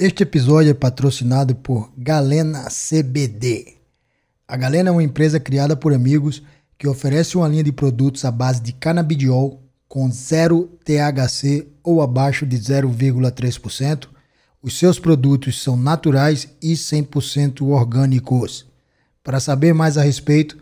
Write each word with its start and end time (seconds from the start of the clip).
Este 0.00 0.22
episódio 0.22 0.70
é 0.70 0.74
patrocinado 0.74 1.56
por 1.56 1.92
Galena 1.98 2.68
CBD. 2.68 3.78
A 4.46 4.56
Galena 4.56 4.90
é 4.90 4.92
uma 4.92 5.02
empresa 5.02 5.40
criada 5.40 5.76
por 5.76 5.92
amigos 5.92 6.40
que 6.78 6.86
oferece 6.86 7.36
uma 7.36 7.48
linha 7.48 7.64
de 7.64 7.72
produtos 7.72 8.24
à 8.24 8.30
base 8.30 8.62
de 8.62 8.72
canabidiol 8.72 9.60
com 9.88 10.08
zero 10.08 10.70
THC 10.84 11.66
ou 11.82 12.00
abaixo 12.00 12.46
de 12.46 12.56
0,3%. 12.56 14.06
Os 14.62 14.78
seus 14.78 15.00
produtos 15.00 15.60
são 15.60 15.76
naturais 15.76 16.46
e 16.62 16.74
100% 16.74 17.66
orgânicos. 17.66 18.66
Para 19.24 19.40
saber 19.40 19.74
mais 19.74 19.98
a 19.98 20.04
respeito, 20.04 20.56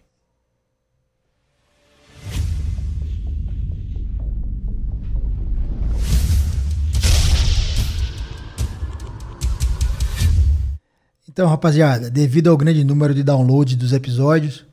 Então, 11.26 11.48
rapaziada, 11.48 12.10
devido 12.10 12.50
ao 12.50 12.56
grande 12.58 12.84
número 12.84 13.14
de 13.14 13.22
downloads 13.22 13.74
dos 13.74 13.94
episódios, 13.94 14.66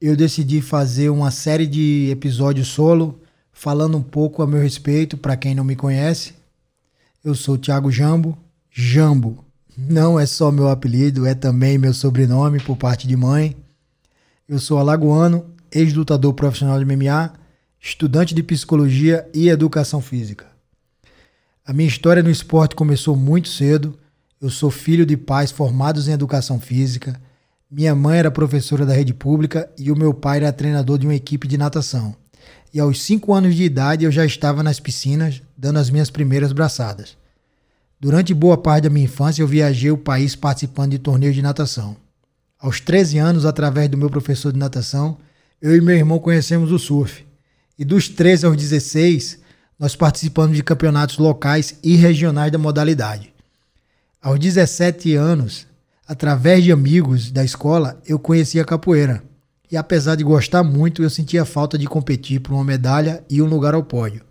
eu 0.00 0.14
decidi 0.14 0.62
fazer 0.62 1.10
uma 1.10 1.32
série 1.32 1.66
de 1.66 2.08
episódios 2.12 2.68
solo, 2.68 3.20
falando 3.52 3.98
um 3.98 4.02
pouco 4.02 4.44
a 4.44 4.46
meu 4.46 4.62
respeito 4.62 5.16
para 5.16 5.36
quem 5.36 5.56
não 5.56 5.64
me 5.64 5.74
conhece. 5.74 6.34
Eu 7.24 7.34
sou 7.34 7.56
o 7.56 7.58
Thiago 7.58 7.90
Jambo, 7.90 8.38
Jambo, 8.70 9.44
não 9.76 10.18
é 10.18 10.24
só 10.24 10.50
meu 10.50 10.68
apelido, 10.68 11.26
é 11.26 11.34
também 11.34 11.76
meu 11.76 11.92
sobrenome 11.92 12.58
por 12.60 12.76
parte 12.76 13.06
de 13.06 13.14
mãe. 13.14 13.54
Eu 14.48 14.58
sou 14.58 14.78
alagoano, 14.78 15.44
ex-lutador 15.70 16.32
profissional 16.32 16.78
de 16.78 16.84
MMA, 16.84 17.34
estudante 17.78 18.34
de 18.34 18.42
psicologia 18.42 19.28
e 19.34 19.48
educação 19.48 20.00
física. 20.00 20.46
A 21.64 21.72
minha 21.72 21.88
história 21.88 22.22
no 22.22 22.30
esporte 22.30 22.74
começou 22.74 23.14
muito 23.16 23.48
cedo. 23.48 23.98
Eu 24.40 24.48
sou 24.48 24.70
filho 24.70 25.04
de 25.04 25.16
pais 25.16 25.50
formados 25.50 26.08
em 26.08 26.12
educação 26.12 26.58
física. 26.58 27.20
Minha 27.70 27.94
mãe 27.94 28.18
era 28.18 28.30
professora 28.30 28.86
da 28.86 28.94
rede 28.94 29.12
pública 29.12 29.68
e 29.76 29.90
o 29.90 29.96
meu 29.96 30.14
pai 30.14 30.38
era 30.38 30.52
treinador 30.52 30.98
de 30.98 31.06
uma 31.06 31.14
equipe 31.14 31.46
de 31.46 31.58
natação. 31.58 32.16
E 32.72 32.80
aos 32.80 33.02
5 33.02 33.34
anos 33.34 33.54
de 33.54 33.64
idade 33.64 34.04
eu 34.04 34.12
já 34.12 34.24
estava 34.24 34.62
nas 34.62 34.80
piscinas, 34.80 35.42
dando 35.56 35.78
as 35.78 35.90
minhas 35.90 36.08
primeiras 36.08 36.52
braçadas. 36.52 37.16
Durante 37.98 38.34
boa 38.34 38.58
parte 38.58 38.84
da 38.84 38.90
minha 38.90 39.06
infância, 39.06 39.42
eu 39.42 39.48
viajei 39.48 39.90
o 39.90 39.96
país 39.96 40.36
participando 40.36 40.90
de 40.90 40.98
torneios 40.98 41.34
de 41.34 41.40
natação. 41.40 41.96
Aos 42.58 42.78
13 42.78 43.16
anos, 43.16 43.46
através 43.46 43.88
do 43.88 43.96
meu 43.96 44.10
professor 44.10 44.52
de 44.52 44.58
natação, 44.58 45.16
eu 45.62 45.74
e 45.74 45.80
meu 45.80 45.96
irmão 45.96 46.18
conhecemos 46.18 46.70
o 46.70 46.78
surf. 46.78 47.24
E 47.78 47.84
dos 47.86 48.08
13 48.08 48.44
aos 48.44 48.56
16, 48.56 49.38
nós 49.78 49.96
participamos 49.96 50.56
de 50.56 50.62
campeonatos 50.62 51.16
locais 51.16 51.78
e 51.82 51.96
regionais 51.96 52.52
da 52.52 52.58
modalidade. 52.58 53.32
Aos 54.20 54.38
17 54.38 55.14
anos, 55.14 55.66
através 56.06 56.64
de 56.64 56.72
amigos 56.72 57.30
da 57.30 57.44
escola, 57.44 57.98
eu 58.06 58.18
conheci 58.18 58.60
a 58.60 58.64
capoeira. 58.64 59.22
E 59.70 59.76
apesar 59.76 60.16
de 60.16 60.24
gostar 60.24 60.62
muito, 60.62 61.02
eu 61.02 61.08
sentia 61.08 61.46
falta 61.46 61.78
de 61.78 61.86
competir 61.86 62.40
por 62.40 62.52
uma 62.52 62.64
medalha 62.64 63.24
e 63.28 63.40
um 63.40 63.46
lugar 63.46 63.74
ao 63.74 63.82
pódio. 63.82 64.25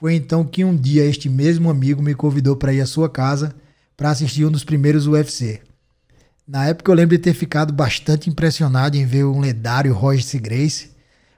Foi 0.00 0.14
então 0.14 0.46
que 0.46 0.64
um 0.64 0.74
dia 0.74 1.04
este 1.04 1.28
mesmo 1.28 1.68
amigo 1.68 2.02
me 2.02 2.14
convidou 2.14 2.56
para 2.56 2.72
ir 2.72 2.80
à 2.80 2.86
sua 2.86 3.06
casa 3.06 3.54
para 3.94 4.10
assistir 4.10 4.46
um 4.46 4.50
dos 4.50 4.64
primeiros 4.64 5.06
UFC. 5.06 5.60
Na 6.48 6.64
época 6.64 6.90
eu 6.90 6.94
lembro 6.94 7.14
de 7.18 7.22
ter 7.22 7.34
ficado 7.34 7.70
bastante 7.70 8.30
impressionado 8.30 8.96
em 8.96 9.04
ver 9.04 9.26
um 9.26 9.40
lendário 9.40 9.92
Royce 9.92 10.38
Grace, 10.38 10.92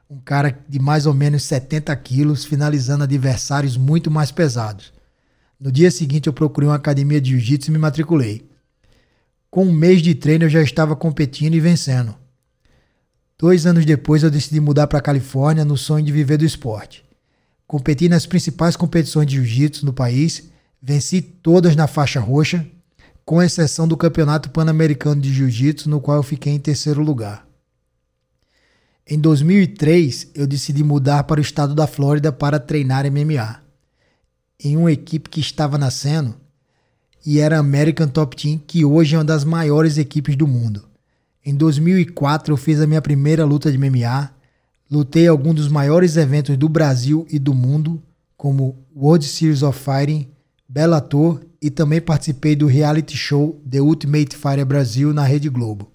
um 0.08 0.20
cara 0.20 0.56
de 0.68 0.78
mais 0.78 1.06
ou 1.06 1.12
menos 1.12 1.42
70 1.42 1.94
quilos, 1.96 2.44
finalizando 2.44 3.02
adversários 3.02 3.76
muito 3.76 4.12
mais 4.12 4.30
pesados. 4.30 4.92
No 5.58 5.72
dia 5.72 5.90
seguinte 5.90 6.28
eu 6.28 6.32
procurei 6.32 6.68
uma 6.68 6.76
academia 6.76 7.20
de 7.20 7.30
jiu-jitsu 7.30 7.68
e 7.68 7.72
me 7.72 7.78
matriculei. 7.78 8.48
Com 9.50 9.64
um 9.66 9.72
mês 9.72 10.00
de 10.00 10.14
treino 10.14 10.44
eu 10.44 10.48
já 10.48 10.62
estava 10.62 10.94
competindo 10.94 11.54
e 11.54 11.60
vencendo. 11.60 12.14
Dois 13.36 13.66
anos 13.66 13.84
depois 13.84 14.22
eu 14.22 14.30
decidi 14.30 14.60
mudar 14.60 14.86
para 14.86 15.00
a 15.00 15.02
Califórnia 15.02 15.64
no 15.64 15.76
sonho 15.76 16.06
de 16.06 16.12
viver 16.12 16.36
do 16.36 16.44
esporte. 16.44 17.04
Competi 17.72 18.06
nas 18.06 18.26
principais 18.26 18.76
competições 18.76 19.26
de 19.26 19.36
jiu-jitsu 19.36 19.86
no 19.86 19.94
país, 19.94 20.50
venci 20.82 21.22
todas 21.22 21.74
na 21.74 21.86
faixa 21.86 22.20
roxa, 22.20 22.66
com 23.24 23.42
exceção 23.42 23.88
do 23.88 23.96
Campeonato 23.96 24.50
Pan-Americano 24.50 25.22
de 25.22 25.32
Jiu-Jitsu, 25.32 25.88
no 25.88 25.98
qual 25.98 26.18
eu 26.18 26.22
fiquei 26.22 26.52
em 26.52 26.58
terceiro 26.58 27.02
lugar. 27.02 27.48
Em 29.08 29.18
2003, 29.18 30.32
eu 30.34 30.46
decidi 30.46 30.84
mudar 30.84 31.24
para 31.24 31.40
o 31.40 31.42
estado 31.42 31.74
da 31.74 31.86
Flórida 31.86 32.30
para 32.30 32.60
treinar 32.60 33.10
MMA, 33.10 33.62
em 34.62 34.76
uma 34.76 34.92
equipe 34.92 35.30
que 35.30 35.40
estava 35.40 35.78
nascendo 35.78 36.34
e 37.24 37.38
era 37.38 37.56
a 37.56 37.60
American 37.60 38.08
Top 38.08 38.36
Team, 38.36 38.58
que 38.58 38.84
hoje 38.84 39.14
é 39.14 39.18
uma 39.18 39.24
das 39.24 39.44
maiores 39.44 39.96
equipes 39.96 40.36
do 40.36 40.46
mundo. 40.46 40.86
Em 41.42 41.54
2004, 41.54 42.52
eu 42.52 42.58
fiz 42.58 42.82
a 42.82 42.86
minha 42.86 43.00
primeira 43.00 43.46
luta 43.46 43.72
de 43.72 43.78
MMA 43.78 44.41
Lutei 44.92 45.26
alguns 45.26 45.54
dos 45.54 45.68
maiores 45.68 46.18
eventos 46.18 46.54
do 46.58 46.68
Brasil 46.68 47.26
e 47.30 47.38
do 47.38 47.54
mundo, 47.54 48.02
como 48.36 48.84
World 48.94 49.24
Series 49.24 49.62
of 49.62 49.80
Fighting, 49.82 50.28
Bellator 50.68 51.40
e 51.62 51.70
também 51.70 51.98
participei 51.98 52.54
do 52.54 52.66
reality 52.66 53.16
show 53.16 53.58
The 53.66 53.80
Ultimate 53.80 54.36
Fighter 54.36 54.66
Brasil 54.66 55.14
na 55.14 55.24
Rede 55.24 55.48
Globo. 55.48 55.90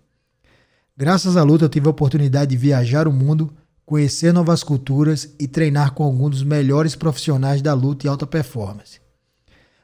Graças 0.98 1.38
à 1.38 1.44
luta 1.44 1.66
eu 1.66 1.70
tive 1.70 1.86
a 1.86 1.92
oportunidade 1.92 2.50
de 2.50 2.58
viajar 2.58 3.08
o 3.08 3.14
mundo, 3.14 3.54
conhecer 3.86 4.34
novas 4.34 4.64
culturas 4.64 5.30
e 5.40 5.48
treinar 5.48 5.94
com 5.94 6.04
alguns 6.04 6.32
dos 6.32 6.44
melhores 6.44 6.96
profissionais 6.96 7.62
da 7.62 7.76
luta 7.76 8.08
e 8.08 8.10
alta 8.10 8.26
performance. 8.26 9.00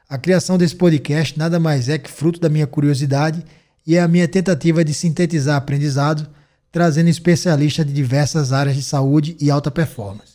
A 0.08 0.18
criação 0.18 0.58
desse 0.58 0.74
podcast 0.74 1.38
nada 1.38 1.60
mais 1.60 1.88
é 1.88 1.98
que 1.98 2.10
fruto 2.10 2.40
da 2.40 2.48
minha 2.48 2.66
curiosidade 2.66 3.44
e 3.86 3.94
é 3.94 4.00
a 4.00 4.08
minha 4.08 4.26
tentativa 4.26 4.84
de 4.84 4.92
sintetizar 4.92 5.54
aprendizado 5.54 6.28
trazendo 6.74 7.08
especialistas 7.08 7.86
de 7.86 7.92
diversas 7.92 8.52
áreas 8.52 8.74
de 8.76 8.82
saúde 8.82 9.36
e 9.40 9.48
alta 9.48 9.70
performance. 9.70 10.33